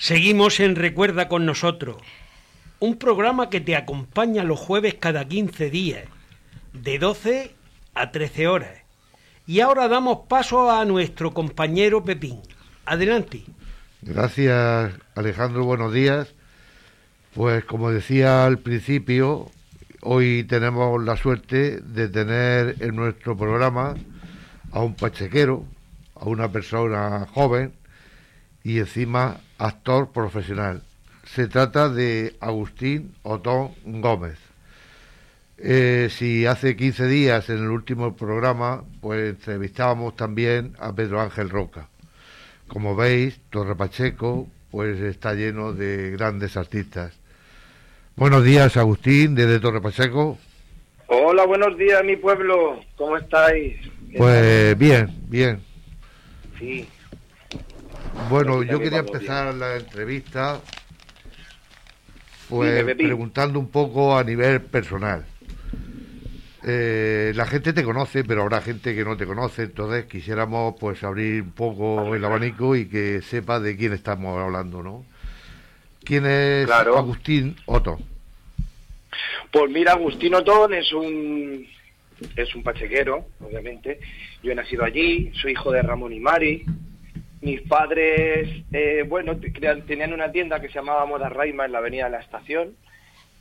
Seguimos 0.00 0.60
en 0.60 0.76
Recuerda 0.76 1.28
con 1.28 1.44
nosotros, 1.44 1.98
un 2.78 2.96
programa 2.96 3.50
que 3.50 3.60
te 3.60 3.76
acompaña 3.76 4.44
los 4.44 4.58
jueves 4.58 4.94
cada 4.94 5.26
15 5.26 5.68
días, 5.68 6.04
de 6.72 6.98
12 6.98 7.54
a 7.92 8.10
13 8.10 8.48
horas. 8.48 8.78
Y 9.46 9.60
ahora 9.60 9.88
damos 9.88 10.20
paso 10.26 10.70
a 10.70 10.86
nuestro 10.86 11.34
compañero 11.34 12.02
Pepín. 12.02 12.40
Adelante. 12.86 13.42
Gracias 14.00 14.94
Alejandro, 15.14 15.64
buenos 15.64 15.92
días. 15.92 16.32
Pues 17.34 17.66
como 17.66 17.90
decía 17.90 18.46
al 18.46 18.58
principio, 18.58 19.50
hoy 20.00 20.44
tenemos 20.44 21.04
la 21.04 21.18
suerte 21.18 21.78
de 21.82 22.08
tener 22.08 22.76
en 22.80 22.96
nuestro 22.96 23.36
programa 23.36 23.96
a 24.72 24.80
un 24.80 24.94
pachequero, 24.94 25.66
a 26.14 26.24
una 26.24 26.50
persona 26.50 27.26
joven 27.34 27.74
y 28.64 28.78
encima 28.78 29.40
actor 29.60 30.10
profesional. 30.10 30.82
Se 31.24 31.46
trata 31.46 31.88
de 31.88 32.34
Agustín 32.40 33.14
Otón 33.22 33.72
Gómez. 33.84 34.38
Eh, 35.58 36.08
si 36.10 36.46
hace 36.46 36.74
15 36.74 37.06
días 37.06 37.50
en 37.50 37.58
el 37.58 37.68
último 37.68 38.16
programa, 38.16 38.82
pues 39.00 39.30
entrevistábamos 39.30 40.16
también 40.16 40.74
a 40.80 40.92
Pedro 40.94 41.20
Ángel 41.20 41.50
Roca. 41.50 41.88
Como 42.66 42.96
veis, 42.96 43.38
Torre 43.50 43.76
Pacheco 43.76 44.48
pues 44.70 45.00
está 45.00 45.34
lleno 45.34 45.72
de 45.72 46.12
grandes 46.12 46.56
artistas. 46.56 47.12
Buenos 48.16 48.44
días, 48.44 48.76
Agustín, 48.76 49.34
desde 49.34 49.60
Torre 49.60 49.80
Pacheco. 49.80 50.38
Hola, 51.06 51.44
buenos 51.44 51.76
días, 51.76 52.02
mi 52.04 52.16
pueblo. 52.16 52.80
¿Cómo 52.96 53.16
estáis? 53.16 53.76
Pues 54.16 54.78
bien, 54.78 55.08
bien. 55.28 55.60
Sí. 56.58 56.86
Bueno, 58.28 58.62
yo 58.62 58.78
quería 58.78 58.98
empezar 58.98 59.54
la 59.54 59.76
entrevista 59.76 60.60
pues 62.48 62.84
preguntando 62.96 63.58
un 63.58 63.68
poco 63.68 64.18
a 64.18 64.24
nivel 64.24 64.60
personal. 64.60 65.24
Eh, 66.66 67.32
la 67.34 67.46
gente 67.46 67.72
te 67.72 67.82
conoce, 67.84 68.22
pero 68.24 68.42
habrá 68.42 68.60
gente 68.60 68.94
que 68.94 69.04
no 69.04 69.16
te 69.16 69.24
conoce, 69.24 69.62
entonces 69.62 70.04
quisiéramos 70.06 70.74
pues 70.78 71.02
abrir 71.04 71.42
un 71.42 71.52
poco 71.52 72.14
el 72.14 72.22
abanico 72.24 72.76
y 72.76 72.86
que 72.86 73.22
sepa 73.22 73.60
de 73.60 73.76
quién 73.76 73.94
estamos 73.94 74.38
hablando, 74.38 74.82
¿no? 74.82 75.04
¿Quién 76.04 76.26
es 76.26 76.70
Agustín 76.70 77.56
Otto? 77.66 77.98
Pues 79.50 79.70
mira, 79.70 79.92
Agustín 79.92 80.34
Otón 80.34 80.74
es 80.74 80.92
un 80.92 81.66
es 82.36 82.54
un 82.54 82.62
pachequero, 82.62 83.26
obviamente. 83.40 84.00
Yo 84.42 84.52
he 84.52 84.54
nacido 84.54 84.84
allí, 84.84 85.32
soy 85.40 85.52
hijo 85.52 85.72
de 85.72 85.82
Ramón 85.82 86.12
y 86.12 86.20
Mari. 86.20 86.64
Mis 87.40 87.62
padres, 87.62 88.64
eh, 88.72 89.04
bueno, 89.08 89.38
tenían 89.86 90.12
una 90.12 90.30
tienda 90.30 90.60
que 90.60 90.68
se 90.68 90.74
llamaba 90.74 91.06
Moda 91.06 91.28
Raima 91.28 91.64
en 91.64 91.72
la 91.72 91.78
avenida 91.78 92.04
de 92.04 92.10
la 92.10 92.20
Estación 92.20 92.76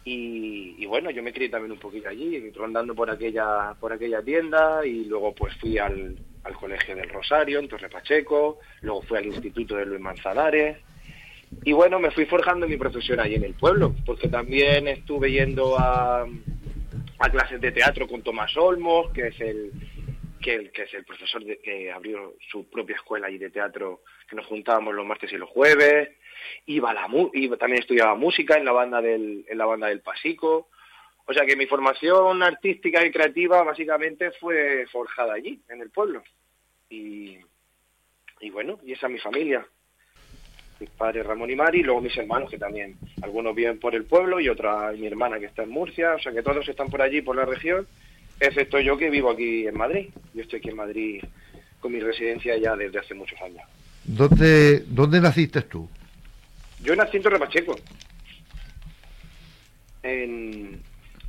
y, 0.06 0.86
bueno, 0.88 1.12
yo 1.12 1.22
me 1.22 1.34
crié 1.34 1.50
también 1.50 1.74
un 1.74 1.78
poquito 1.78 2.10
allí, 2.10 2.50
rondando 2.52 2.96
por 2.96 3.12
aquella, 3.12 3.76
por 3.80 3.94
aquella 3.94 4.24
tienda 4.24 4.86
y 4.86 5.06
luego 5.06 5.36
pues 5.36 5.54
fui 5.58 5.78
al, 5.78 6.18
al 6.44 6.54
Colegio 6.54 6.96
del 6.96 7.10
Rosario 7.10 7.60
en 7.60 7.68
Torre 7.68 7.90
Pacheco, 7.90 8.60
luego 8.82 9.04
fui 9.04 9.18
al 9.18 9.28
Instituto 9.28 9.76
de 9.76 9.86
Luis 9.86 10.02
Manzanares 10.02 10.78
y 11.64 11.74
bueno, 11.74 12.00
me 12.00 12.12
fui 12.12 12.26
forjando 12.26 12.68
mi 12.68 12.78
profesión 12.78 13.20
allí 13.20 13.36
en 13.36 13.44
el 13.44 13.54
pueblo, 13.54 13.94
porque 14.06 14.28
también 14.28 14.88
estuve 14.88 15.32
yendo 15.32 15.78
a, 15.78 16.26
a 17.20 17.30
clases 17.30 17.60
de 17.60 17.72
teatro 17.72 18.08
con 18.08 18.22
Tomás 18.22 18.56
Olmos, 18.56 19.12
que 19.12 19.28
es 19.28 19.42
el 19.42 19.72
que, 20.40 20.72
que 20.72 20.84
es 20.84 20.94
el 20.94 21.06
profesor 21.06 21.44
que 21.46 21.92
abrió 21.92 22.36
su 22.52 22.70
propia 22.70 22.96
escuela 22.96 23.28
allí 23.28 23.38
de 23.38 23.50
teatro, 23.50 24.02
que 24.28 24.36
nos 24.36 24.46
juntábamos 24.46 24.96
los 24.96 25.06
martes 25.06 25.32
y 25.32 25.38
los 25.38 25.50
jueves 25.50 26.10
iba 26.66 26.94
la 26.94 27.08
iba, 27.34 27.58
también 27.58 27.82
estudiaba 27.82 28.16
música 28.16 28.58
en 28.58 28.66
la 28.66 28.72
banda 28.72 29.02
del 29.02 29.46
en 29.48 29.58
la 29.58 29.66
banda 29.66 29.88
del 29.88 30.02
Pasico. 30.02 30.70
O 31.26 31.34
sea 31.34 31.46
que 31.46 31.56
mi 31.56 31.68
formación 31.68 32.42
artística 32.42 33.06
y 33.06 33.12
creativa 33.12 33.64
básicamente 33.64 34.32
fue 34.32 34.88
forjada 34.92 35.34
allí 35.34 35.62
en 35.70 35.82
el 35.82 35.90
pueblo. 35.90 36.24
Y 36.90 37.38
y 38.40 38.50
bueno 38.50 38.80
y 38.84 38.94
esa 38.94 39.08
es 39.08 39.14
mi 39.14 39.20
familia. 39.20 39.66
Mis 40.80 40.90
padres 40.92 41.26
Ramón 41.26 41.50
y 41.50 41.56
Mari 41.56 41.82
y 41.82 41.84
luego 41.84 42.02
mis 42.02 42.18
hermanos 42.18 42.50
que 42.50 42.58
también 42.58 42.98
algunos 43.22 43.54
viven 43.54 43.80
por 43.80 43.96
el 43.96 44.06
pueblo 44.06 44.40
y 44.40 44.50
otra 44.50 44.92
mi 44.94 45.08
hermana 45.08 45.40
que 45.40 45.46
está 45.46 45.64
en 45.64 45.70
Murcia. 45.70 46.16
O 46.16 46.20
sea 46.20 46.32
que 46.32 46.44
todos 46.44 46.68
están 46.68 46.90
por 46.90 47.02
allí 47.02 47.22
por 47.22 47.36
la 47.36 47.46
región 47.46 47.88
excepto 48.40 48.80
yo 48.80 48.98
que 48.98 49.10
vivo 49.10 49.32
aquí 49.32 49.68
en 49.68 49.78
Madrid 49.78 50.10
yo 50.34 50.42
estoy 50.42 50.60
aquí 50.60 50.70
en 50.70 50.76
Madrid 50.76 51.24
con 51.80 51.92
mi 51.92 52.00
residencia 52.00 52.58
ya 52.58 52.76
desde 52.76 53.00
hace 53.00 53.14
muchos 53.14 53.40
años 53.42 53.64
¿Dónde, 54.04 54.86
dónde 54.88 55.22
naciste 55.22 55.62
tú? 55.62 55.88
Yo 56.82 56.96
nací 56.96 57.18
en 57.18 57.24
Torre 57.24 57.40
Pacheco. 57.40 57.76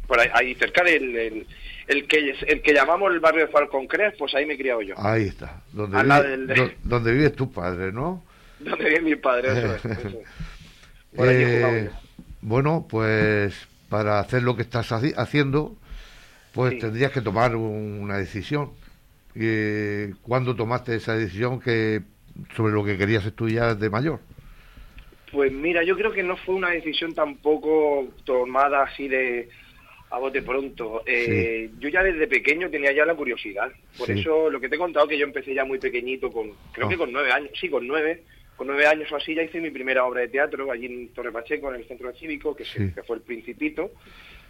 por 0.06 0.20
ahí, 0.20 0.54
cerca 0.54 0.82
del 0.82 1.47
el, 1.87 2.06
que 2.06 2.34
el 2.47 2.62
que 2.62 2.72
llamamos 2.72 3.12
el 3.12 3.20
barrio 3.20 3.47
de 3.47 3.53
Falcón 3.53 3.87
Cres, 3.87 4.15
pues 4.19 4.34
ahí 4.34 4.47
me 4.47 4.54
he 4.54 4.59
criado 4.59 4.81
yo. 4.81 4.94
Ahí 4.97 5.25
está, 5.25 5.62
donde, 5.72 6.03
vive, 6.03 6.76
donde 6.84 7.12
vives 7.12 7.34
tu 7.34 7.53
padre, 7.53 7.93
¿no? 7.93 8.25
Donde 8.60 8.84
vive 8.84 9.00
mi 9.00 9.16
padre, 9.16 9.78
eh, 11.16 11.91
bueno, 12.43 12.87
pues 12.88 13.66
para 13.88 14.20
hacer 14.20 14.43
lo 14.43 14.54
que 14.54 14.62
estás 14.62 14.93
haciendo, 14.93 15.76
pues 16.53 16.78
tendrías 16.78 17.12
que 17.12 17.21
tomar 17.21 17.56
una 17.56 18.19
decisión. 18.19 18.71
Eh, 19.34 20.12
¿Cuándo 20.22 20.56
tomaste 20.56 20.97
esa 20.97 21.15
decisión 21.15 21.61
que 21.61 22.03
sobre 22.56 22.72
lo 22.72 22.84
que 22.84 22.99
querías 22.99 23.25
estudiar 23.25 23.77
de 23.77 23.91
mayor? 23.91 24.21
Pues 25.31 25.53
mira, 25.53 25.84
yo 25.84 25.97
creo 25.97 26.12
que 26.12 26.22
no 26.22 26.37
fue 26.37 26.56
una 26.56 26.71
decisión 26.71 27.15
tampoco 27.15 28.09
tomada 28.25 28.83
así 28.83 29.06
de 29.06 29.49
a 30.11 30.19
bote 30.19 30.43
pronto. 30.43 31.03
Eh, 31.06 31.71
yo 31.78 31.88
ya 31.88 32.03
desde 32.03 32.27
pequeño 32.27 32.69
tenía 32.69 32.93
ya 32.93 33.05
la 33.05 33.15
curiosidad. 33.15 33.71
Por 33.97 34.11
eso 34.11 34.50
lo 34.50 34.61
que 34.61 34.69
te 34.69 34.75
he 34.75 34.78
contado 34.78 35.06
que 35.06 35.19
yo 35.19 35.25
empecé 35.25 35.55
ya 35.55 35.65
muy 35.65 35.78
pequeñito, 35.78 36.32
con 36.32 36.50
creo 36.72 36.88
que 36.88 36.97
ah. 36.97 36.99
con 36.99 37.12
nueve 37.12 37.31
años, 37.31 37.50
sí, 37.61 37.69
con 37.69 37.87
nueve, 37.87 38.25
con 38.56 38.67
nueve 38.67 38.87
años 38.87 39.11
o 39.12 39.17
así 39.17 39.34
ya 39.37 39.44
hice 39.44 39.61
mi 39.61 39.71
primera 39.71 40.05
obra 40.05 40.22
de 40.22 40.28
teatro 40.28 40.72
allí 40.72 40.87
en 40.87 41.09
Torre 41.11 41.31
Pacheco, 41.31 41.72
en 41.72 41.81
el 41.81 41.87
Centro 41.87 42.12
Cívico, 42.15 42.56
que, 42.56 42.65
que 42.65 43.03
fue 43.05 43.17
El 43.17 43.22
Principito, 43.22 43.93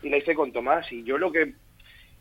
y 0.03 0.09
la 0.09 0.17
hice 0.17 0.35
con 0.35 0.51
Tomás. 0.51 0.91
Y 0.91 1.03
yo 1.03 1.19
lo 1.19 1.31
que 1.31 1.53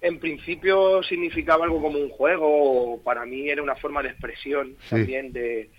en 0.01 0.19
principio 0.19 1.03
significaba 1.03 1.65
algo 1.65 1.81
como 1.81 1.99
un 1.99 2.09
juego, 2.09 3.01
para 3.03 3.25
mí 3.25 3.49
era 3.49 3.61
una 3.61 3.75
forma 3.75 4.01
de 4.01 4.09
expresión 4.09 4.75
también 4.89 5.33
de 5.33 5.69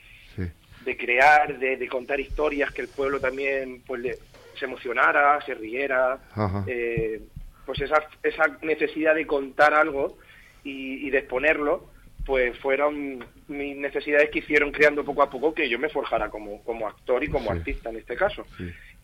de 0.85 0.97
crear, 0.97 1.59
de, 1.59 1.89
contar 1.89 2.21
historias, 2.21 2.73
que 2.73 2.83
el 2.83 2.89
pueblo 2.89 3.21
también 3.21 3.83
pues 3.87 4.19
se 4.59 4.65
emocionara, 4.65 5.41
se 5.45 5.55
riera, 5.55 6.19
eh, 6.67 7.21
pues 7.67 7.81
esa, 7.81 8.03
esa 8.23 8.59
necesidad 8.63 9.15
de 9.15 9.27
contar 9.27 9.75
algo 9.75 10.19
y, 10.65 11.09
de 11.11 11.19
exponerlo, 11.19 11.91
pues 12.27 12.59
fueron 12.59 13.25
mis 13.49 13.77
necesidades 13.77 14.31
que 14.31 14.41
hicieron 14.41 14.73
creando 14.73 15.05
poco 15.05 15.23
a 15.23 15.31
poco 15.31 15.55
que 15.55 15.69
yo 15.69 15.79
me 15.79 15.89
forjara 15.89 16.31
como, 16.31 16.63
como 16.63 16.87
actor 16.87 17.23
y 17.25 17.29
como 17.29 17.51
artista 17.51 17.91
en 17.91 17.97
este 17.97 18.17
caso. 18.17 18.47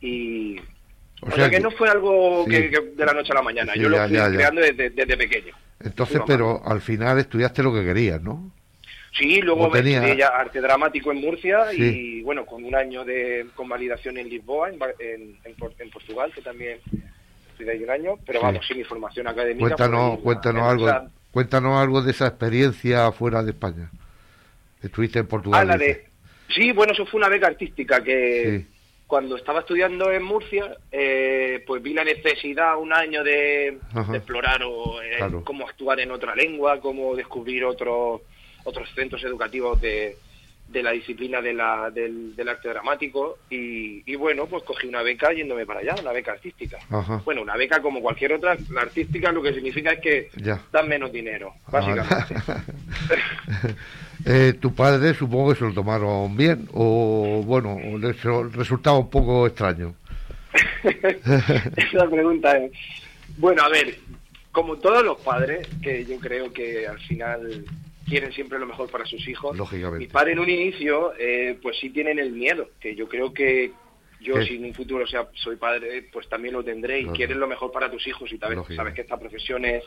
Y, 0.01 0.61
o, 1.27 1.35
sea, 1.35 1.51
que, 1.51 1.61
no 1.61 1.71
fue 1.71 1.89
algo 1.89 2.45
que, 2.47 2.71
de 2.95 3.07
la 3.07 3.13
noche 3.13 3.33
a 3.33 3.37
la 3.37 3.43
mañana, 3.43 3.75
yo 3.75 3.89
lo 3.89 3.99
fui 4.07 4.17
creando 4.17 4.61
desde, 4.61 4.91
desde, 4.91 5.17
pequeño. 5.17 5.55
Entonces, 5.81 6.21
pero 6.27 6.63
al 6.65 6.81
final 6.81 7.19
estudiaste 7.19 7.63
lo 7.63 7.75
que 7.75 7.85
querías, 7.85 8.23
¿no? 8.23 8.53
Sí, 9.19 9.41
luego 9.41 9.71
me 9.71 9.79
estudié 9.79 10.17
ya 10.17 10.29
arte 10.29 10.61
dramático 10.61 11.11
en 11.11 11.21
Murcia 11.21 11.73
y 11.73 12.21
bueno, 12.23 12.45
con 12.45 12.63
un 12.65 12.75
año 12.75 13.05
de 13.05 13.47
convalidación 13.55 14.19
en 14.19 14.29
Lisboa, 14.29 14.69
en, 14.69 15.39
en, 15.43 15.91
Portugal, 15.91 16.31
que 16.35 16.43
también 16.43 16.79
estudié 17.51 17.83
un 17.83 17.91
año, 17.91 18.19
pero 18.27 18.43
vamos, 18.43 18.67
sin 18.67 18.77
mi 18.77 18.85
formación 18.85 19.27
académica. 19.27 19.69
Cuéntanos, 19.69 20.19
cuéntanos 20.19 20.63
algo, 20.63 21.11
cuéntanos 21.31 21.81
algo 21.81 22.03
de 22.03 22.11
esa 22.11 22.27
experiencia 22.27 23.11
fuera 23.13 23.43
de 23.43 23.53
España. 23.53 23.91
Estuviste 24.83 25.19
en 25.19 25.27
Portugal. 25.27 25.71
Ah, 25.71 25.79
sí, 26.55 26.73
bueno, 26.73 26.93
eso 26.93 27.07
fue 27.07 27.19
una 27.19 27.31
beca 27.31 27.47
artística 27.47 28.05
que 28.05 28.67
cuando 29.07 29.37
estaba 29.37 29.61
estudiando 29.61 30.11
en 30.11 30.23
Murcia, 30.23 30.77
eh, 30.91 31.63
pues 31.67 31.83
vi 31.83 31.95
la 31.95 32.05
necesidad 32.05 32.77
un 32.77 32.93
año 32.93 33.23
de, 33.23 33.79
explorar 34.15 34.63
o, 34.65 35.01
eh, 35.01 35.19
cómo 35.45 35.67
actuar 35.67 36.01
en 36.01 36.11
otra 36.11 36.35
lengua, 36.35 36.81
cómo 36.81 37.15
descubrir 37.15 37.65
otros 37.65 38.23
otros 38.65 38.89
centros 38.97 39.23
educativos 39.23 39.81
de, 39.81 40.17
de 40.69 40.83
la 40.83 40.91
disciplina 40.91 41.41
de 41.41 41.55
la, 41.55 41.91
del, 41.91 42.35
arte 42.49 42.69
dramático 42.69 43.39
y, 43.49 44.15
bueno, 44.17 44.47
pues 44.47 44.63
cogí 44.65 44.87
una 44.87 45.03
beca 45.03 45.33
yéndome 45.33 45.65
para 45.65 45.81
allá, 45.81 45.95
una 46.01 46.13
beca 46.13 46.33
artística. 46.33 46.79
Bueno, 47.25 47.43
una 47.43 47.57
beca 47.57 47.81
como 47.81 48.01
cualquier 48.01 48.35
otra, 48.35 48.57
la 48.71 48.83
artística 48.83 49.33
lo 49.33 49.43
que 49.43 49.55
significa 49.55 49.93
es 49.93 50.01
que 50.01 50.31
dan 50.73 50.89
menos 50.89 51.13
dinero, 51.13 51.55
básicamente. 51.69 52.35
eh, 54.27 54.55
¿Tu 54.61 54.75
padre 54.75 55.15
supongo 55.15 55.53
que 55.53 55.59
se 55.59 55.65
lo 55.65 55.73
tomaron 55.73 56.37
bien 56.37 56.69
o 56.73 57.43
bueno, 57.45 57.79
les 57.99 58.23
resultaba 58.55 58.99
un 58.99 59.11
poco 59.11 59.47
extraño? 59.47 59.95
Esa 60.85 62.09
pregunta 62.11 62.57
es... 62.57 62.73
Bueno, 63.39 63.63
a 63.63 63.69
ver, 63.69 63.99
como 64.51 64.77
todos 64.77 65.05
los 65.05 65.21
padres, 65.21 65.69
que 65.83 66.05
yo 66.07 66.19
creo 66.19 66.53
que 66.53 66.87
al 66.87 66.99
final 67.01 67.65
quieren 68.09 68.33
siempre 68.33 68.59
lo 68.59 68.67
mejor 68.67 68.91
para 68.91 69.05
sus 69.05 69.27
hijos. 69.29 69.57
Lógicamente. 69.57 69.99
Mis 70.05 70.13
padres 70.13 70.35
en 70.35 70.39
un 70.39 70.49
inicio, 70.49 71.13
eh, 71.19 71.59
pues 71.61 71.79
sí 71.79 71.91
tienen 71.91 72.19
el 72.19 72.31
miedo, 72.33 72.71
que 72.81 72.95
yo 72.95 73.09
creo 73.09 73.33
que 73.33 73.73
yo 74.21 74.41
Sí. 74.41 74.49
si 74.49 74.57
en 74.57 74.65
un 74.65 74.75
futuro 74.75 75.07
sea, 75.07 75.29
soy 75.35 75.57
padre, 75.57 76.09
pues 76.13 76.29
también 76.29 76.55
lo 76.55 76.65
tendré 76.65 77.01
y 77.01 77.05
lo 77.05 77.47
mejor 77.47 77.71
para 77.71 77.91
tus 77.91 78.07
hijos 78.07 78.33
y 78.33 78.39
sabes, 78.39 78.57
Lógico. 78.57 78.77
sabes 78.77 78.95
que 78.95 79.03
esta 79.03 79.19
profesión 79.19 79.65
es 79.65 79.85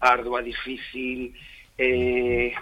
ardua, 0.00 0.42
difícil, 0.42 1.34
eh, 1.78 2.52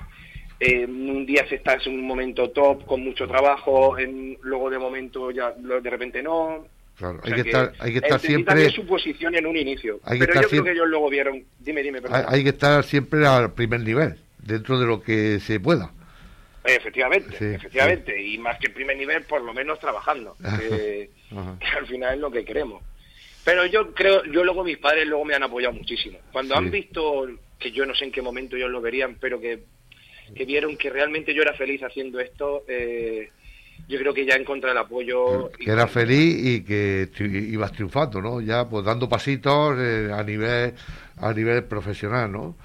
eh, 0.61 0.85
un 0.87 1.25
día 1.27 1.47
se 1.49 1.57
estás 1.57 1.87
en 1.87 1.95
un 1.95 2.07
momento 2.07 2.51
top 2.51 2.85
con 2.85 3.03
mucho 3.03 3.27
trabajo, 3.27 3.99
en, 3.99 4.37
luego 4.43 4.71
de 4.71 4.79
momento 4.79 5.31
ya 5.31 5.53
de 5.53 5.91
repente 5.91 6.23
no. 6.23 6.67
Claro, 6.99 7.19
O 7.19 7.21
hay 7.25 7.33
sea 7.33 7.43
que 7.43 7.49
estar, 7.49 7.73
hay 7.79 7.93
que 7.93 7.99
estar 7.99 8.21
siempre, 8.21 8.71
su 8.71 8.87
posición 8.87 9.35
en 9.35 9.47
un 9.47 9.57
inicio, 9.57 10.01
hay 10.05 10.19
que 10.19 10.27
pero 10.27 10.43
yo 10.43 10.49
creo 10.51 10.65
que 10.65 10.73
ellos 10.73 10.89
luego 10.89 11.09
vieron, 11.09 11.43
dime, 11.59 11.83
dime, 11.83 12.03
perdón. 12.03 12.19
hay, 12.29 12.37
hay 12.39 12.43
que 12.45 12.51
estar 12.51 12.85
siempre 12.85 13.27
al 13.27 13.55
primer 13.55 13.81
nivel, 13.81 14.17
dentro 14.43 14.79
de 14.79 14.87
lo 14.87 15.03
que 15.03 15.41
se 15.41 15.61
pueda. 15.61 15.93
Efectivamente, 16.63 17.37
Sí, 17.39 17.45
efectivamente, 17.47 18.23
y 18.23 18.37
más 18.39 18.59
que 18.59 18.67
el 18.67 18.75
primer 18.75 18.97
nivel, 18.97 19.23
por 19.23 19.43
lo 19.43 19.55
menos 19.55 19.79
trabajando, 19.81 20.37
que, 20.59 21.11
al 21.77 21.87
final 21.87 22.15
es 22.15 22.21
lo 22.21 22.31
que 22.31 22.45
queremos. 22.45 22.83
Pero 23.45 23.65
yo 23.65 23.95
creo, 23.95 24.23
yo 24.25 24.45
luego 24.45 24.63
mis 24.63 24.77
padres 24.77 25.07
luego 25.07 25.25
me 25.25 25.35
han 25.35 25.43
apoyado 25.43 25.73
muchísimo. 25.75 26.19
Cuando 26.31 26.55
Sí. 26.55 26.59
han 26.59 26.71
visto, 26.71 27.27
que 27.59 27.73
yo 27.73 27.87
no 27.87 27.95
sé 27.95 28.05
en 28.05 28.13
qué 28.13 28.21
momento 28.21 28.57
ellos 28.57 28.71
lo 28.71 28.83
verían, 28.83 29.17
pero 29.19 29.41
que, 29.41 29.61
que 30.35 30.45
vieron 30.45 30.77
que 30.77 30.91
realmente 30.91 31.35
yo 31.35 31.41
era 31.41 31.55
feliz 31.55 31.83
haciendo 31.83 32.21
esto, 32.21 32.65
eh, 32.69 33.31
yo 33.89 33.99
creo 33.99 34.13
que 34.13 34.27
ya 34.27 34.35
encontré 34.35 34.71
el 34.71 34.79
apoyo. 34.79 35.51
que 35.53 35.71
era 35.71 35.87
feliz 35.87 36.37
y 36.45 36.63
que 36.63 37.09
ibas 37.19 37.73
triunfando, 37.73 38.21
¿no? 38.21 38.43
Ya 38.43 38.69
pues 38.69 38.85
dando 38.85 39.09
pasitos 39.09 39.77
eh, 39.79 40.11
a 40.13 40.23
nivel 40.23 40.75
a 41.17 41.33
nivel 41.33 41.65
profesional, 41.65 42.31
¿no? 42.31 42.57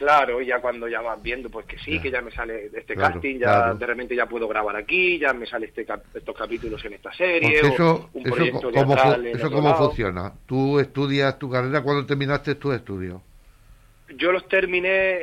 Claro, 0.00 0.40
ya 0.40 0.60
cuando 0.62 0.88
ya 0.88 1.02
vas 1.02 1.22
viendo, 1.22 1.50
pues 1.50 1.66
que 1.66 1.78
sí, 1.78 1.96
Ya. 1.96 2.02
que 2.02 2.10
ya 2.10 2.22
me 2.22 2.30
sale 2.30 2.70
este 2.72 2.94
Claro, 2.94 3.12
casting, 3.12 3.34
ya 3.38 3.44
claro. 3.44 3.74
de 3.74 3.84
repente 3.86 4.16
ya 4.16 4.24
puedo 4.24 4.48
grabar 4.48 4.74
aquí, 4.74 5.18
ya 5.18 5.34
me 5.34 5.44
sale 5.44 5.66
este 5.66 5.84
cap- 5.84 6.02
estos 6.14 6.34
capítulos 6.34 6.82
en 6.86 6.94
esta 6.94 7.12
serie, 7.12 7.60
Porque 7.60 7.66
o 7.68 7.74
eso, 7.74 8.10
un 8.14 8.22
eso, 8.26 8.70
cómo, 8.72 8.96
fu- 8.96 9.22
eso 9.26 9.50
cómo 9.50 9.74
funciona. 9.76 10.32
Tú 10.46 10.80
estudias 10.80 11.38
tu 11.38 11.50
carrera 11.50 11.82
cuando 11.82 12.06
terminaste 12.06 12.54
tus 12.54 12.74
estudios. 12.76 13.20
Yo 14.16 14.32
los 14.32 14.48
terminé 14.48 15.20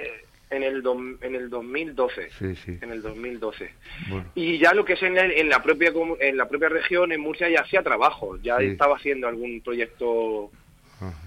en 0.52 0.62
el, 0.62 0.84
dom- 0.84 1.18
en 1.22 1.34
el 1.34 1.50
2012. 1.50 2.30
Sí, 2.38 2.56
sí. 2.58 2.78
En 2.80 2.92
el 2.92 3.02
2012. 3.02 3.72
Bueno, 4.10 4.26
Y 4.36 4.60
ya 4.60 4.76
lo 4.76 4.86
que 4.86 4.94
es 4.94 5.02
en, 5.02 5.18
el- 5.18 5.32
en 5.32 5.50
la 5.50 5.64
propia 5.64 5.92
en 6.20 6.38
la 6.38 6.48
propia 6.48 6.70
región, 6.70 7.12
en 7.12 7.20
Murcia, 7.22 7.50
ya 7.50 7.62
hacía 7.62 7.82
trabajo. 7.82 8.38
Ya 8.44 8.60
Sí. 8.60 8.66
estaba 8.66 8.96
haciendo 8.98 9.28
algún 9.28 9.60
proyecto. 9.62 10.52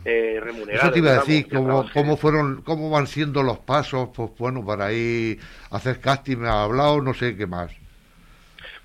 Eh, 0.05 0.39
remunerado. 0.43 0.83
Eso 0.85 0.93
te 0.93 0.99
iba 0.99 1.11
a 1.13 1.19
decir, 1.21 1.49
cómo, 1.49 1.89
cómo 1.93 2.17
fueron, 2.17 2.63
cómo 2.63 2.91
van 2.91 3.07
siendo 3.07 3.43
los 3.43 3.59
pasos, 3.61 4.11
pues 4.15 4.31
bueno, 4.39 4.65
para 4.65 4.93
ir 4.93 5.39
a 5.71 5.77
hacer 5.77 6.01
casting, 6.01 6.39
me 6.39 6.49
ha 6.49 6.63
hablado, 6.65 7.01
no 7.01 7.15
sé 7.15 7.37
qué 7.37 7.47
más. 7.47 7.71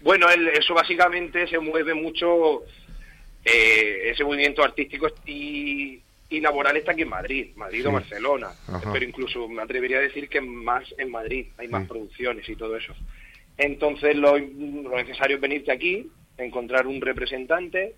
Bueno, 0.02 0.30
el- 0.30 0.50
eso 0.50 0.74
básicamente 0.74 1.48
se 1.48 1.58
mueve 1.60 1.94
mucho, 1.96 2.64
eh, 3.44 4.12
ese 4.12 4.24
movimiento 4.24 4.64
artístico 4.64 5.08
y, 5.26 6.00
y 6.30 6.40
laboral 6.42 6.78
está 6.78 6.92
aquí 6.92 7.02
en 7.04 7.10
Madrid, 7.10 7.48
Madrid 7.56 7.82
Sí. 7.82 7.88
o 7.88 7.92
Barcelona, 7.92 8.48
Ajá. 8.68 8.92
pero 8.94 9.06
incluso 9.06 9.48
me 9.48 9.62
atrevería 9.62 9.98
a 9.98 10.02
decir 10.02 10.30
que 10.30 10.42
más 10.42 10.84
en 10.98 11.10
Madrid, 11.12 11.48
hay 11.58 11.68
más 11.68 11.84
Sí. 11.84 11.90
producciones 11.90 12.48
y 12.50 12.56
todo 12.56 12.76
eso. 12.78 12.94
Entonces 13.58 14.16
lo, 14.16 14.38
lo 14.38 14.96
necesario 14.98 15.38
es 15.38 15.42
venirte 15.42 15.72
aquí, 15.72 16.10
encontrar 16.38 16.86
un 16.88 17.00
representante 17.02 17.96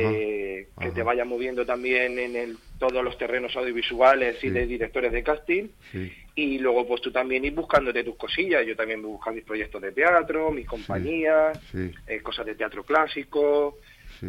eh, 0.00 0.68
que 0.78 0.84
ajá. 0.86 0.94
te 0.94 1.02
vaya 1.02 1.24
moviendo 1.24 1.64
también 1.66 2.18
en 2.18 2.36
el, 2.36 2.56
todos 2.78 3.02
los 3.04 3.16
terrenos 3.18 3.54
audiovisuales 3.56 4.38
Sí. 4.40 4.46
y 4.48 4.50
de 4.50 4.66
directores 4.66 5.12
de 5.12 5.22
casting 5.22 5.68
Sí, 5.90 6.12
y 6.34 6.58
luego 6.58 6.86
pues 6.86 7.00
tú 7.02 7.10
también 7.12 7.44
ir 7.44 7.54
buscándote 7.54 8.02
tus 8.04 8.16
cosillas. 8.16 8.66
Yo 8.66 8.74
también 8.76 9.02
voy 9.02 9.12
buscando 9.12 9.36
mis 9.36 9.44
proyectos 9.44 9.82
de 9.82 9.92
teatro, 9.92 10.50
mis 10.50 10.66
compañías, 10.66 11.58
sí, 11.70 11.90
eh, 12.06 12.20
cosas 12.20 12.46
de 12.46 12.54
teatro 12.54 12.84
clásico, 12.84 13.78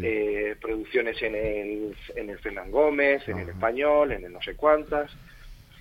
eh, 0.02 0.56
producciones 0.60 1.20
en 1.22 1.34
el, 1.34 1.96
en 2.16 2.30
el 2.30 2.38
Fernán 2.40 2.70
Gómez, 2.70 3.26
en 3.28 3.38
el 3.38 3.48
español, 3.50 4.12
en 4.12 4.24
el 4.24 4.32
no 4.32 4.42
sé 4.42 4.54
cuántas. 4.56 5.10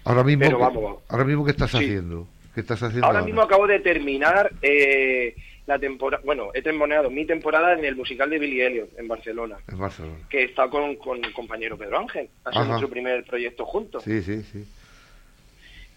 ahora 0.06 0.24
mismo, 0.24 0.42
pero 0.46 0.58
¿qué- 0.58 0.64
vamos. 0.64 1.04
ahora 1.10 1.24
mismo 1.26 1.44
qué 1.46 1.52
estás 1.52 1.74
haciendo? 1.74 2.28
¿Qué 2.54 2.62
estás 2.62 2.84
haciendo 2.84 3.08
Ahora 3.08 3.24
mismo 3.24 3.42
acabo 3.42 3.66
de 3.66 3.80
terminar 3.80 4.52
eh, 4.62 5.36
la 5.66 5.80
temporada, 5.80 6.22
bueno, 6.26 6.50
he 6.54 6.62
terminado 6.62 7.10
mi 7.10 7.26
temporada 7.26 7.74
en 7.74 7.86
el 7.86 7.96
musical 7.96 8.30
de 8.30 8.38
Billy 8.40 8.62
Elliot 8.62 9.00
en 9.00 9.08
Barcelona, 9.08 9.58
En 9.72 9.78
Barcelona. 9.80 10.16
que 10.30 10.42
he 10.42 10.44
estado 10.46 10.70
con, 10.70 10.96
con 10.98 11.24
el 11.24 11.32
compañero 11.34 11.78
Pedro 11.78 12.00
Ángel, 12.00 12.30
ha 12.44 12.52
sido 12.52 12.66
nuestro 12.66 12.90
primer 12.90 13.24
proyecto 13.24 13.66
juntos. 13.66 14.04
Sí, 14.04 14.22
sí, 14.22 14.42
sí. 14.44 14.66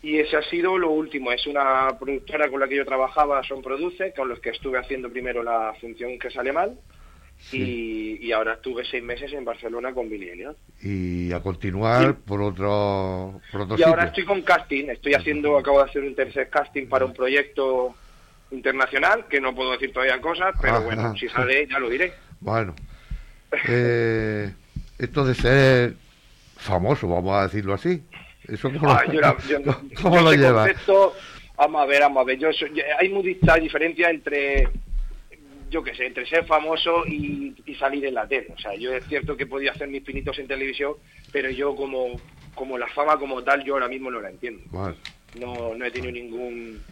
Y 0.02 0.18
ese 0.18 0.36
ha 0.36 0.42
sido 0.42 0.78
lo 0.78 0.90
último. 0.90 1.32
Es 1.32 1.46
una 1.48 1.88
productora 1.98 2.48
con 2.48 2.60
la 2.60 2.68
que 2.68 2.76
yo 2.76 2.84
trabajaba, 2.84 3.42
Son 3.42 3.60
Produce, 3.60 4.12
con 4.14 4.28
los 4.28 4.38
que 4.38 4.50
estuve 4.50 4.78
haciendo 4.78 5.10
primero 5.10 5.42
la 5.42 5.74
función 5.80 6.16
que 6.18 6.30
sale 6.30 6.52
mal. 6.52 6.78
Sí. 7.38 8.18
Y, 8.20 8.26
y 8.26 8.32
ahora 8.32 8.54
estuve 8.54 8.84
seis 8.84 9.02
meses 9.02 9.32
en 9.32 9.44
Barcelona 9.44 9.92
con 9.92 10.08
Billy 10.08 10.28
Elliot. 10.28 10.56
Y 10.82 11.32
a 11.32 11.40
continuar 11.42 12.06
Sí. 12.06 12.22
por 12.24 12.40
otro, 12.40 13.40
por 13.50 13.62
otro 13.62 13.76
Y 13.78 13.82
ahora 13.82 14.04
estoy 14.04 14.24
con 14.24 14.42
casting. 14.42 14.90
Estoy 14.90 15.14
haciendo, 15.14 15.58
acabo 15.58 15.78
de 15.82 15.90
hacer 15.90 16.02
un 16.02 16.14
tercer 16.14 16.48
casting 16.50 16.86
para 16.86 17.04
un 17.04 17.12
proyecto 17.12 17.94
internacional, 18.50 19.26
que 19.28 19.40
no 19.40 19.54
puedo 19.54 19.72
decir 19.72 19.92
todavía 19.92 20.20
cosas, 20.20 20.54
pero 20.60 20.76
Ah, 20.76 20.78
bueno, 20.80 21.02
ah. 21.06 21.14
si 21.18 21.28
sale 21.28 21.66
ya 21.66 21.78
lo 21.78 21.88
diré. 21.90 22.12
Bueno, 22.40 22.74
eh, 23.68 24.52
esto 24.98 25.24
de 25.24 25.34
ser 25.34 25.94
famoso, 26.56 27.08
vamos 27.08 27.34
a 27.36 27.44
decirlo 27.44 27.74
así. 27.74 28.02
Eso 28.46 28.70
cómo, 28.72 28.90
Ah, 28.92 29.02
lo, 29.06 29.12
yo 29.12 29.20
la- 29.20 29.36
yo 29.48 29.62
¿cómo 30.00 30.16
yo 30.16 30.22
lo 30.22 30.32
ese 30.32 30.42
llevas? 30.42 30.68
concepto, 30.68 31.14
vamos 31.56 31.82
a 31.82 31.86
ver, 31.86 32.00
vamos 32.02 32.20
a 32.20 32.24
ver. 32.24 32.38
Yo 32.38 32.48
hay 33.00 33.08
mucha 33.08 33.54
diferencia 33.56 34.10
entre, 34.10 34.68
yo 35.70 35.82
qué 35.82 35.94
sé, 35.94 36.06
entre 36.06 36.26
ser 36.26 36.44
famoso 36.44 37.04
y, 37.06 37.54
y 37.64 37.74
salir 37.76 38.04
en 38.04 38.14
la 38.14 38.26
tele. 38.28 38.48
O 38.54 38.58
sea, 38.58 38.74
yo 38.76 38.92
es 38.94 39.04
cierto 39.06 39.36
que 39.36 39.46
podía 39.46 39.72
hacer 39.72 39.88
mis 39.88 40.02
pinitos 40.02 40.38
en 40.38 40.46
televisión, 40.46 40.94
pero 41.32 41.50
yo 41.50 41.74
como, 41.74 42.20
como 42.54 42.78
la 42.78 42.86
fama 42.88 43.18
como 43.18 43.42
tal, 43.42 43.64
yo 43.64 43.74
ahora 43.74 43.88
mismo 43.88 44.10
no 44.10 44.20
la 44.20 44.30
entiendo. 44.30 44.62
No, 45.40 45.74
no 45.74 45.84
he 45.84 45.90
tenido 45.90 46.12
ningún... 46.12 46.82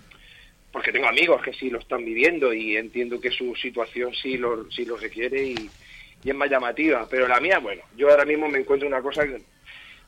Porque 0.74 0.90
tengo 0.90 1.06
amigos 1.06 1.40
que 1.40 1.52
sí 1.52 1.70
lo 1.70 1.78
están 1.78 2.04
viviendo 2.04 2.52
y 2.52 2.76
entiendo 2.76 3.20
que 3.20 3.30
su 3.30 3.54
situación 3.54 4.12
sí 4.12 4.36
lo, 4.36 4.68
sí 4.72 4.84
lo 4.84 4.96
requiere 4.96 5.40
y, 5.40 5.70
y 6.24 6.30
es 6.30 6.34
más 6.34 6.50
llamativa. 6.50 7.06
Pero 7.08 7.28
la 7.28 7.38
mía, 7.38 7.60
bueno, 7.60 7.82
yo 7.96 8.10
ahora 8.10 8.24
mismo 8.24 8.48
me 8.48 8.58
encuentro 8.58 8.88
en 8.88 8.92
una 8.92 9.00
cosa, 9.00 9.22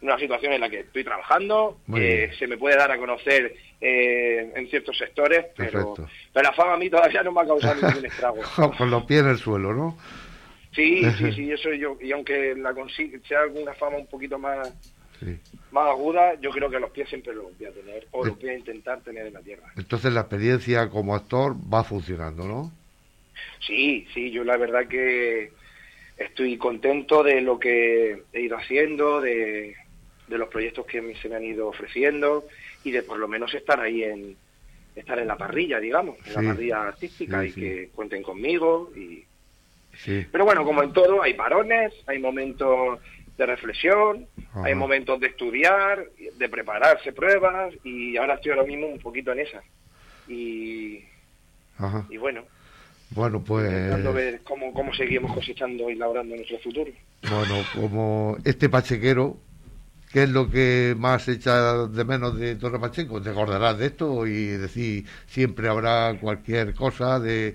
una 0.00 0.18
situación 0.18 0.54
en 0.54 0.62
la 0.62 0.68
que 0.68 0.80
estoy 0.80 1.04
trabajando, 1.04 1.78
eh, 1.94 2.26
bien. 2.26 2.34
se 2.36 2.48
me 2.48 2.58
puede 2.58 2.76
dar 2.76 2.90
a 2.90 2.98
conocer 2.98 3.54
eh, 3.80 4.50
en 4.56 4.68
ciertos 4.68 4.98
sectores, 4.98 5.46
pero, 5.56 5.94
la 6.34 6.52
fama 6.52 6.74
a 6.74 6.78
mí 6.78 6.90
todavía 6.90 7.22
no 7.22 7.30
me 7.30 7.42
ha 7.42 7.46
causado 7.46 7.86
ningún 7.86 8.06
estrago. 8.06 8.40
con 8.76 8.90
los 8.90 9.04
pies 9.04 9.20
en 9.20 9.28
el 9.28 9.38
suelo, 9.38 9.72
¿no? 9.72 9.96
Sí, 10.74 11.00
sí, 11.16 11.32
sí, 11.36 11.52
eso 11.52 11.72
yo, 11.74 11.96
y 12.00 12.10
aunque 12.10 12.56
la 12.56 12.74
consiga, 12.74 13.20
sea 13.28 13.42
alguna 13.42 13.72
fama 13.74 13.98
un 13.98 14.08
poquito 14.08 14.36
más, 14.36 14.72
Sí. 15.20 15.38
más 15.72 15.88
aguda, 15.88 16.34
yo 16.40 16.50
creo 16.50 16.68
que 16.70 16.78
los 16.80 16.90
pies 16.90 17.08
siempre 17.08 17.34
los 17.34 17.56
voy 17.58 17.66
a 17.66 17.72
tener, 17.72 18.06
o 18.10 18.24
los 18.24 18.38
voy 18.38 18.50
a 18.50 18.54
intentar 18.58 19.00
tener 19.00 19.26
en 19.26 19.34
la 19.34 19.40
tierra. 19.40 19.72
Entonces 19.76 20.12
la 20.12 20.20
experiencia 20.20 20.88
como 20.90 21.14
actor 21.14 21.54
va 21.72 21.84
funcionando, 21.84 22.46
¿no? 22.46 22.72
Sí, 23.66 24.06
sí, 24.14 24.30
yo 24.30 24.44
la 24.44 24.56
verdad 24.56 24.86
que 24.88 25.52
estoy 26.16 26.56
contento 26.58 27.22
de 27.22 27.40
lo 27.40 27.58
que 27.58 28.22
he 28.32 28.40
ido 28.40 28.56
haciendo, 28.56 29.20
de, 29.20 29.74
de 30.28 30.38
los 30.38 30.48
proyectos 30.48 30.86
que 30.86 31.14
se 31.20 31.28
me 31.28 31.36
han 31.36 31.44
ido 31.44 31.68
ofreciendo 31.68 32.44
y 32.84 32.90
de 32.90 33.02
por 33.02 33.18
lo 33.18 33.28
menos 33.28 33.52
estar 33.54 33.80
ahí 33.80 34.02
en 34.04 34.36
estar 34.94 35.18
en 35.18 35.28
la 35.28 35.36
parrilla, 35.36 35.78
digamos, 35.78 36.16
en 36.18 36.24
Sí, 36.24 36.30
la 36.34 36.42
parrilla 36.52 36.88
artística 36.88 37.42
sí, 37.42 37.48
y 37.48 37.52
sí. 37.52 37.60
que 37.60 37.88
cuenten 37.94 38.22
conmigo. 38.22 38.90
y 38.96 39.24
Sí. 40.04 40.26
Pero 40.30 40.44
bueno, 40.44 40.62
como 40.64 40.82
en 40.82 40.92
todo, 40.92 41.22
hay 41.22 41.32
parones, 41.34 41.92
hay 42.06 42.18
momentos 42.18 42.98
de 43.36 43.46
reflexión, 43.46 44.26
Ajá. 44.50 44.64
hay 44.64 44.74
momentos 44.74 45.20
de 45.20 45.26
estudiar, 45.28 46.04
de 46.38 46.48
prepararse 46.48 47.12
pruebas 47.12 47.74
y 47.84 48.16
ahora 48.16 48.34
estoy 48.34 48.52
ahora 48.52 48.64
mismo 48.64 48.86
un 48.86 48.98
poquito 48.98 49.32
en 49.32 49.40
esa. 49.40 49.62
Y, 50.28 51.04
Ajá. 51.78 52.06
y 52.08 52.16
bueno, 52.16 52.42
Bueno, 53.10 53.42
pues 53.44 53.66
intentando 53.70 54.12
ver 54.12 54.40
cómo, 54.42 54.72
cómo 54.72 54.92
seguimos 54.94 55.32
cosechando 55.34 55.88
y 55.90 55.94
labrando 55.96 56.34
nuestro 56.34 56.58
futuro. 56.58 56.90
bueno, 57.30 57.62
como 57.74 58.36
este 58.44 58.68
pachequero, 58.68 59.36
¿qué 60.12 60.24
es 60.24 60.30
lo 60.30 60.48
que 60.50 60.94
más 60.98 61.28
echa 61.28 61.86
de 61.86 62.04
menos 62.04 62.38
de 62.38 62.56
Torre 62.56 62.80
Pacheco? 62.80 63.20
Te 63.22 63.30
acordarás 63.30 63.78
de 63.78 63.86
esto 63.86 64.26
y 64.26 64.46
decir, 64.46 65.04
siempre 65.26 65.68
habrá 65.68 66.16
cualquier 66.20 66.74
cosa 66.74 67.20
de 67.20 67.54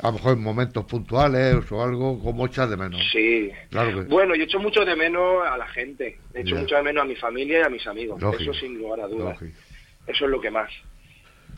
a 0.00 0.06
lo 0.08 0.12
mejor 0.12 0.32
en 0.34 0.42
momentos 0.42 0.84
puntuales 0.84 1.70
o 1.72 1.82
algo, 1.82 2.22
como 2.22 2.46
echas 2.46 2.70
de 2.70 2.76
menos. 2.76 3.00
Sí. 3.12 3.50
Claro 3.70 3.94
que 3.94 4.00
Bueno, 4.08 4.34
yo 4.36 4.44
echo 4.44 4.60
mucho 4.60 4.84
de 4.84 4.94
menos 4.94 5.44
a 5.46 5.56
la 5.56 5.66
gente, 5.68 6.18
echo 6.34 6.54
Ya. 6.54 6.60
mucho 6.60 6.76
de 6.76 6.82
menos 6.82 7.02
a 7.02 7.06
mi 7.06 7.16
familia 7.16 7.60
y 7.60 7.62
a 7.62 7.68
mis 7.68 7.86
amigos, 7.86 8.20
Lógico. 8.20 8.42
eso 8.52 8.60
sin 8.60 8.78
lugar 8.78 9.00
a 9.00 9.08
dudas, 9.08 9.40
lógico. 9.40 9.58
eso 10.06 10.24
es 10.24 10.30
lo 10.30 10.40
que 10.40 10.50
más. 10.50 10.70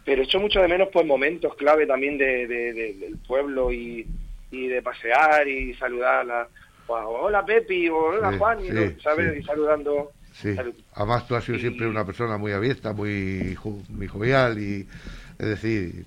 Pero 0.04 0.23
echo 0.23 0.40
mucho 0.40 0.61
de 0.62 0.68
menos 0.68 0.88
pues 0.92 1.04
momentos 1.06 1.54
clave 1.56 1.87
también 1.87 2.16
de, 2.16 2.47
de- 2.47 2.73
de- 2.73 2.94
del 2.94 3.16
pueblo 3.26 3.70
y, 3.73 4.06
y 4.50 4.66
de 4.68 4.80
pasear 4.82 5.47
y 5.47 5.75
saludar 5.75 6.20
a 6.20 6.25
la, 6.25 6.49
hola 6.88 7.44
Pepi 7.44 7.88
o 7.90 7.97
hola 7.97 8.30
Sí, 8.32 8.38
Juan, 8.38 8.64
y 8.64 8.68
sí, 8.70 8.97
¿sabes? 9.02 9.35
sí. 9.35 9.40
Y 9.40 9.42
saludando 9.44 10.12
Sí, 10.32 10.56
además 10.94 11.26
tú 11.28 11.35
has 11.35 11.44
sido 11.44 11.59
siempre 11.59 11.87
una 11.87 12.06
persona 12.06 12.38
muy 12.38 12.52
abierta, 12.52 12.92
muy, 12.94 13.56
muy 13.90 14.06
jovial 14.06 14.59
y, 14.59 14.88
es 15.38 15.47
decir... 15.47 16.06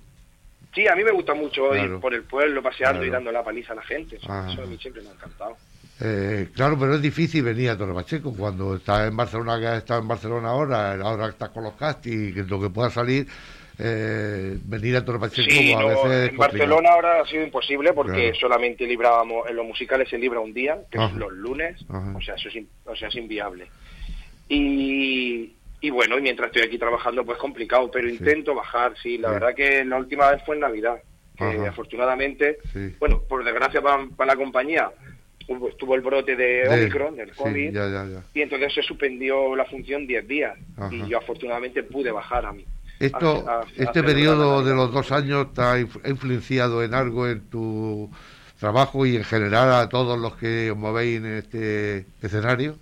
Sí, 0.74 0.88
a 0.88 0.96
mí 0.96 1.04
me 1.04 1.12
gusta 1.12 1.34
mucho 1.34 1.76
ir 1.76 2.00
por 2.00 2.14
el 2.14 2.24
pueblo 2.24 2.62
paseando 2.64 3.06
y 3.06 3.10
dando 3.10 3.32
la 3.32 3.44
paliza 3.44 3.74
a 3.74 3.76
la 3.76 3.84
gente, 3.84 4.16
eso, 4.16 4.32
a 4.32 4.66
mí 4.66 4.78
siempre 4.80 5.02
me 5.04 5.10
ha 5.10 5.14
encantado. 5.14 5.56
Eh, 6.02 6.50
claro, 6.54 6.78
pero 6.80 6.96
es 6.96 7.02
difícil 7.02 7.44
venir 7.44 7.70
a 7.70 7.78
Torre 7.78 7.94
Pacheco. 7.94 8.34
Cuando 8.36 8.76
estás 8.76 9.08
en 9.08 9.16
Barcelona, 9.16 9.60
que 9.60 9.68
has 9.68 9.78
estado 9.78 10.02
en 10.02 10.08
Barcelona 10.08 10.50
ahora, 10.50 10.94
ahora 10.96 11.30
estás 11.30 11.50
con 11.50 11.64
los 11.64 11.74
castings, 11.74 12.34
que 12.34 12.44
lo 12.44 12.60
que 12.60 12.70
pueda 12.70 12.90
salir, 12.90 13.28
eh, 13.78 14.58
venir 14.66 14.98
a 14.98 15.06
Torre 15.06 15.20
Pacheco 15.20 15.50
sí, 15.50 15.72
a 15.74 15.86
veces. 15.86 16.32
En 16.32 16.38
Barcelona 16.38 16.90
ahora 16.92 17.22
ha 17.22 17.28
sido 17.28 17.44
imposible 17.44 17.94
porque 17.94 18.34
solamente 18.40 18.86
librábamos, 18.86 19.48
en 19.48 19.56
los 19.56 19.66
musicales 19.66 20.10
se 20.10 20.18
libra 20.18 20.40
un 20.40 20.54
día, 20.54 20.78
que 20.92 21.04
es 21.04 21.14
los 21.14 21.32
lunes, 21.32 21.86
o 21.90 22.22
sea, 22.22 22.36
eso 22.36 22.50
es, 22.50 22.66
o 22.86 22.96
sea, 22.96 23.08
es 23.08 23.16
inviable. 23.16 23.68
Y, 24.50 25.54
y 25.84 25.90
bueno, 25.90 26.18
y 26.18 26.22
mientras 26.22 26.48
estoy 26.48 26.62
aquí 26.62 26.78
trabajando, 26.78 27.26
pues 27.26 27.38
complicado, 27.38 27.92
pero 27.92 28.08
intento 28.08 28.56
bajar, 28.56 28.94
sí. 29.04 29.18
La 29.18 29.32
verdad 29.32 29.54
que 29.54 29.84
la 29.84 29.98
última 29.98 30.32
vez 30.32 30.42
fue 30.46 30.56
en 30.56 30.62
Navidad, 30.62 30.96
que 31.38 31.68
afortunadamente, 31.68 32.60
bueno, 33.00 33.22
por 33.28 33.44
desgracia 33.44 33.82
para, 33.82 34.08
la 34.26 34.36
compañía, 34.38 34.90
estuvo 35.40 35.96
el 35.96 36.00
brote 36.00 36.38
de, 36.38 36.70
Omicron, 36.70 37.18
del 37.18 37.36
COVID, 37.36 37.78
y 38.34 38.42
entonces 38.42 38.74
se 38.74 38.82
suspendió 38.82 39.58
la 39.58 39.66
función 39.66 40.08
10 40.08 40.26
días, 40.26 40.58
y 40.90 41.06
yo 41.06 41.18
afortunadamente 41.18 41.84
pude 41.84 42.14
bajar 42.14 42.46
a 42.46 42.54
mí. 42.54 42.66
Esto, 43.02 43.44
¿Este 43.76 44.04
periodo 44.04 44.64
de 44.64 44.74
los 44.74 44.90
dos 44.94 45.12
años 45.12 45.54
te 45.54 45.62
ha 45.62 45.80
influenciado 45.82 46.82
en 46.82 46.94
algo 46.94 47.28
en 47.28 47.42
tu 47.50 48.10
trabajo 48.58 49.06
y 49.06 49.18
en 49.18 49.26
general 49.26 49.74
a 49.74 49.90
todos 49.90 50.18
los 50.18 50.38
que 50.38 50.72
os 50.72 50.78
movéis 50.78 51.18
en 51.18 51.26
este 51.26 52.06
escenario? 52.22 52.78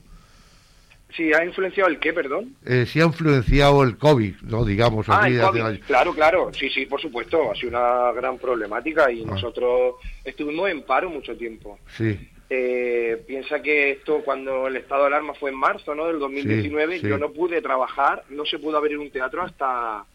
Sí, 1.16 1.34
¿ha 1.34 1.44
influenciado 1.44 1.90
el 1.90 2.00
qué, 2.00 2.14
perdón? 2.14 2.56
Eh, 2.66 2.86
sí 2.86 3.02
ha 3.02 3.06
influenciado 3.06 3.84
el 3.84 3.98
COVID, 3.98 4.36
¿no? 4.44 4.64
Digamos. 4.64 5.08
Ah, 5.10 5.28
el 5.28 5.42
COVID. 5.42 5.84
Claro, 5.86 6.14
claro. 6.14 6.52
Sí, 6.54 6.70
sí, 6.70 6.86
por 6.86 7.02
supuesto. 7.02 7.52
Ha 7.52 7.56
sido 7.56 7.70
una 7.70 8.12
gran 8.14 8.38
problemática 8.38 9.12
y 9.12 9.24
ah. 9.24 9.28
nosotros 9.28 9.96
estuvimos 10.24 10.70
en 10.70 10.84
paro 10.84 11.10
mucho 11.10 11.36
tiempo. 11.36 11.80
Sí. 11.98 12.18
Eh, 12.50 13.24
piensa 13.26 13.62
que 13.62 13.92
esto 13.92 14.22
cuando 14.26 14.68
el 14.68 14.76
estado 14.76 15.04
de 15.04 15.08
alarma 15.08 15.34
fue 15.34 15.52
en 15.52 15.56
marzo 15.56 15.96
¿no? 15.96 16.08
del 16.08 16.20
2019, 16.20 17.00
yo 17.00 17.18
no 17.18 17.32
pude 17.32 17.62
trabajar, 17.62 18.26
no 18.30 18.46
se 18.46 18.60
pudo 18.60 18.78
abrir 18.78 18.98
un 18.98 19.10
teatro 19.10 19.42
hasta 19.42 20.06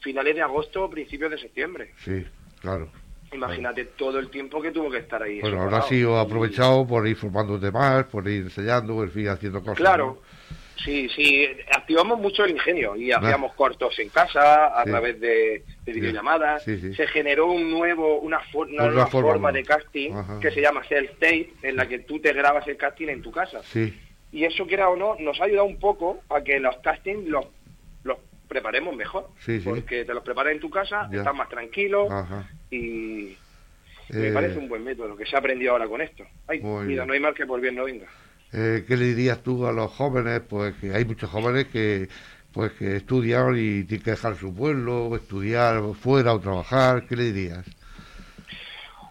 finales 0.00 0.36
de 0.36 0.42
agosto 0.42 0.84
o 0.84 0.90
principios 0.90 1.32
de 1.32 1.38
septiembre. 1.38 1.92
Sí, 2.04 2.24
claro. 2.60 2.90
Imagínate 3.34 3.84
todo 3.84 4.18
el 4.18 4.30
tiempo 4.30 4.62
que 4.62 4.70
tuvo 4.70 4.90
que 4.90 4.98
estar 4.98 5.22
ahí. 5.22 5.40
Bueno, 5.40 5.62
habrá 5.62 5.82
sido 5.82 6.18
aprovechado 6.18 6.86
por 6.86 7.06
ir 7.06 7.16
formándote 7.16 7.70
más, 7.70 8.04
por 8.04 8.28
ir 8.28 8.42
enseñando, 8.42 8.94
por 8.94 9.10
ir 9.16 9.28
haciendo 9.28 9.60
cosas. 9.60 9.76
Claro, 9.76 10.22
sí, 10.84 11.08
sí, 11.08 11.46
activamos 11.74 12.18
mucho 12.20 12.44
el 12.44 12.52
ingenio 12.52 12.94
y 12.96 13.10
hacíamos 13.10 13.54
cortos 13.54 13.98
en 13.98 14.08
casa 14.08 14.78
a 14.80 14.84
través 14.84 15.20
de, 15.20 15.64
videollamadas. 15.84 16.62
se 16.62 17.06
generó 17.08 17.50
un 17.50 17.70
nuevo, 17.70 18.20
una, 18.20 18.40
nueva 18.68 19.06
forma, 19.08 19.50
de 19.50 19.64
casting 19.64 20.12
que 20.40 20.50
se 20.50 20.60
llama 20.60 20.82
self-tape, 20.84 21.54
en 21.62 21.76
la 21.76 21.88
que 21.88 22.00
tú 22.00 22.20
te 22.20 22.32
grabas 22.32 22.66
el 22.68 22.76
casting 22.76 23.08
en 23.08 23.22
tu 23.22 23.32
casa. 23.32 23.60
Y 24.32 24.44
eso, 24.44 24.66
quiera 24.66 24.88
o 24.88 24.96
no, 24.96 25.16
nos 25.18 25.40
ha 25.40 25.44
ayudado 25.44 25.66
un 25.66 25.78
poco 25.78 26.20
a 26.28 26.40
que 26.40 26.58
los 26.58 26.76
castings 26.78 27.28
los, 27.28 27.46
los 28.02 28.18
preparemos 28.48 28.94
mejor. 28.94 29.28
porque 29.64 30.04
te 30.04 30.14
los 30.14 30.24
preparas 30.24 30.52
en 30.52 30.60
tu 30.60 30.70
casa, 30.70 31.08
estás 31.12 31.34
más 31.34 31.48
tranquilo 31.48 32.08
y 32.74 33.36
me 34.10 34.32
parece 34.32 34.56
eh, 34.56 34.58
un 34.58 34.68
buen 34.68 34.84
método 34.84 35.16
que 35.16 35.26
se 35.26 35.36
ha 35.36 35.38
aprendido 35.38 35.72
ahora 35.72 35.88
con 35.88 36.00
esto. 36.00 36.24
Ay, 36.46 36.60
mira, 36.62 37.06
no 37.06 37.12
hay 37.12 37.20
mal 37.20 37.34
que 37.34 37.46
por 37.46 37.60
bien 37.60 37.74
no 37.74 37.84
venga. 37.84 38.06
Eh, 38.52 38.84
¿Qué 38.86 38.96
le 38.96 39.06
dirías 39.06 39.42
tú 39.42 39.66
a 39.66 39.72
los 39.72 39.90
jóvenes? 39.90 40.40
Pues 40.48 40.74
que 40.76 40.94
hay 40.94 41.04
muchos 41.04 41.30
jóvenes 41.30 41.66
que 41.66 42.08
pues 42.52 42.70
que 42.72 42.96
estudian 42.96 43.56
y 43.56 43.82
tienen 43.82 44.04
que 44.04 44.12
dejar 44.12 44.36
su 44.36 44.54
pueblo, 44.54 45.16
estudiar 45.16 45.82
fuera 45.94 46.32
o 46.32 46.40
trabajar, 46.40 47.04
¿qué 47.08 47.16
le 47.16 47.32
dirías? 47.32 47.66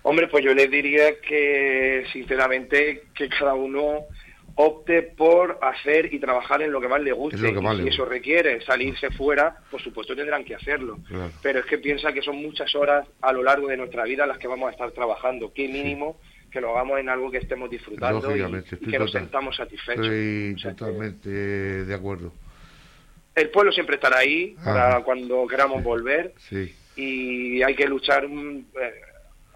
Hombre, 0.04 0.28
pues 0.28 0.46
yo 0.46 0.54
les 0.54 0.72
diría 0.72 1.20
que 1.20 2.06
sinceramente 2.14 3.04
que 3.14 3.28
cada 3.28 3.54
uno 3.54 4.06
opte 4.56 5.02
por 5.02 5.60
hacer 5.62 6.14
y 6.14 6.20
trabajar 6.20 6.62
en 6.62 6.72
lo 6.72 6.80
que 6.80 6.88
más 6.88 7.02
le 7.02 7.12
guste. 7.12 7.38
y 7.38 7.82
si 7.82 7.88
eso 7.88 8.06
requiere 8.06 8.62
salirse 8.62 9.10
fuera, 9.12 9.56
por 9.72 9.82
supuesto 9.82 10.16
tendrán 10.16 10.44
que 10.44 10.56
hacerlo. 10.56 11.00
Pero 11.42 11.60
es 11.60 11.66
que 11.66 11.78
piensa 11.78 12.14
que 12.14 12.22
son 12.22 12.38
muchas 12.38 12.74
horas 12.76 13.08
a 13.22 13.34
lo 13.34 13.44
largo 13.44 13.68
de 13.68 13.78
nuestra 13.78 14.04
vida 14.04 14.26
las 14.26 14.38
que 14.38 14.48
vamos 14.48 14.68
a 14.70 14.72
estar 14.72 14.92
trabajando. 14.92 15.52
Qué 15.54 15.68
mínimo 15.68 16.18
que 16.52 16.62
lo 16.62 16.72
hagamos 16.72 17.00
en 17.00 17.10
algo 17.10 17.32
que 17.32 17.40
estemos 17.40 17.70
disfrutando 17.70 18.36
y, 18.36 18.64
que 18.90 19.00
nos 19.00 19.12
sentamos 19.12 19.56
satisfechos. 19.56 20.06
Estoy 20.06 20.56
totalmente 20.76 21.30
de 21.30 21.94
acuerdo. 21.94 22.32
El 23.34 23.50
pueblo 23.50 23.72
siempre 23.72 23.96
estará 23.96 24.20
ahí 24.20 24.56
para 24.64 25.04
cuando 25.04 25.48
queramos 25.48 25.84
volver 25.84 26.34
y 26.96 27.64
hay 27.64 27.76
que 27.76 27.88
luchar, 27.88 28.28
mm, 28.28 28.58
eh, 28.80 28.94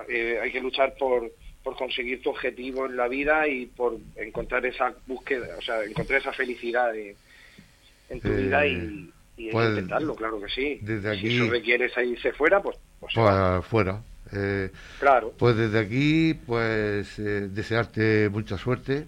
eh, 0.09 0.39
hay 0.41 0.51
que 0.51 0.59
luchar 0.59 0.95
por 0.97 1.31
por 1.67 1.75
conseguir 1.75 2.21
tu 2.21 2.29
objetivo 2.29 2.85
en 2.85 2.95
la 2.95 3.09
vida 3.09 3.45
y 3.45 3.65
por 3.65 3.97
encontrar 4.15 4.65
esa 4.65 4.93
búsqueda, 5.05 5.47
o 5.57 5.61
sea, 5.61 5.83
encontrar 5.83 6.21
esa 6.21 6.31
felicidad 6.31 6.95
en 6.95 8.21
tu 8.21 8.29
vida 8.29 8.65
y, 8.65 9.11
y 9.35 9.49
pues, 9.51 9.71
intentarlo, 9.71 10.15
claro 10.15 10.39
que 10.39 10.47
sí. 10.47 10.79
Desde 10.81 11.11
aquí, 11.11 11.27
si 11.27 11.35
eso 11.35 11.51
requiere 11.51 11.91
irse 12.05 12.31
fuera, 12.31 12.61
pues, 12.61 12.77
pues, 13.01 13.11
pues 13.13 13.65
fuera. 13.65 14.01
Eh, 14.31 14.71
claro. 14.97 15.33
Pues 15.37 15.57
desde 15.57 15.77
aquí, 15.77 16.35
pues 16.35 17.19
eh, 17.19 17.49
desearte 17.49 18.29
mucha 18.29 18.57
suerte. 18.57 19.05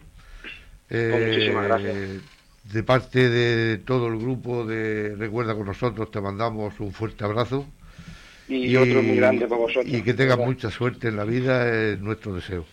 Pues 0.90 1.28
muchísimas 1.28 1.66
gracias. 1.66 1.96
Eh, 1.96 2.20
de 2.74 2.84
parte 2.84 3.30
de 3.30 3.78
todo 3.78 4.08
el 4.08 4.20
grupo 4.20 4.66
de 4.66 5.16
Recuerda 5.16 5.56
con 5.56 5.66
nosotros, 5.66 6.12
te 6.12 6.20
mandamos 6.20 6.78
un 6.82 6.92
fuerte 6.92 7.24
abrazo 7.24 7.66
y, 8.50 8.76
otro 8.76 9.02
muy 9.04 9.18
grande 9.18 9.48
para 9.48 9.62
vosotros. 9.62 9.94
Y 9.94 10.02
que 10.02 10.14
tengas 10.14 10.38
mucha 10.38 10.70
suerte 10.72 11.08
en 11.08 11.18
la 11.18 11.24
vida 11.24 11.70
es 11.70 12.00
nuestro 12.00 12.34
deseo. 12.34 12.66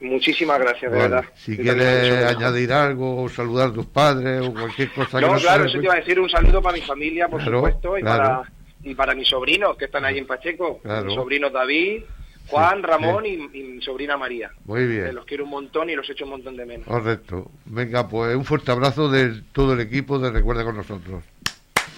Muchísimas 0.00 0.60
gracias, 0.60 0.92
de 0.92 0.98
verdad. 0.98 1.24
Si 1.34 1.56
quieres 1.56 2.24
añadir 2.24 2.72
algo, 2.72 3.22
o 3.22 3.28
saludar 3.28 3.70
a 3.70 3.72
tus 3.72 3.86
padres 3.86 4.40
o 4.46 4.52
cualquier 4.52 4.92
cosa. 4.92 5.20
No, 5.20 5.34
claro, 5.36 5.64
eso 5.64 5.78
te 5.78 5.84
iba 5.84 5.94
a 5.94 5.98
decir 5.98 6.20
un 6.20 6.30
saludo 6.30 6.62
para 6.62 6.76
mi 6.76 6.82
familia, 6.82 7.28
por 7.28 7.44
supuesto, 7.44 7.98
y, 7.98 8.02
para, 8.02 8.42
y 8.82 8.94
para 8.94 9.14
mis 9.14 9.28
sobrinos 9.28 9.76
que 9.76 9.86
están 9.86 10.04
ahí 10.04 10.18
en 10.18 10.26
Pacheco. 10.26 10.80
Mi 10.84 11.14
sobrino 11.14 11.50
David, 11.50 12.02
Juan, 12.46 12.82
Ramón 12.82 13.26
Y, 13.26 13.36
mi 13.36 13.82
sobrina 13.82 14.16
María. 14.16 14.50
Muy 14.64 14.86
bien. 14.86 15.14
los 15.14 15.24
quiero 15.24 15.44
un 15.44 15.50
montón 15.50 15.90
y 15.90 15.96
los 15.96 16.08
echo 16.08 16.24
un 16.24 16.30
montón 16.30 16.56
de 16.56 16.64
menos. 16.64 16.86
Correcto. 16.86 17.50
Venga, 17.66 18.08
pues 18.08 18.36
un 18.36 18.44
fuerte 18.44 18.70
abrazo 18.70 19.10
de 19.10 19.42
todo 19.52 19.74
el 19.74 19.80
equipo 19.80 20.18
de 20.18 20.30
Recuerda 20.30 20.64
con 20.64 20.76
nosotros. 20.76 21.24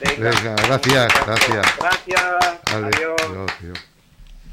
Venga, 0.01 0.55
gracias, 0.67 1.13
gracias. 1.27 1.67
Gracias. 1.79 2.39
adiós. 2.73 3.90